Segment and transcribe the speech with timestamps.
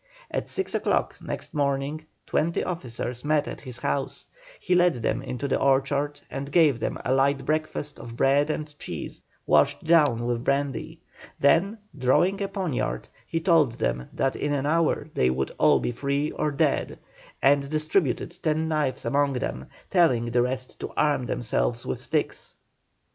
[0.31, 4.25] At six o'clock next morning twenty officers met at his house;
[4.59, 8.75] he led them into the orchard and gave them a light breakfast of bread and
[8.79, 11.01] cheese washed down with brandy;
[11.39, 15.91] then, drawing a poniard, he told them that in an hour they would all be
[15.91, 16.97] free or dead,
[17.39, 22.57] and distributed ten knives among them, telling the rest to arm themselves with sticks.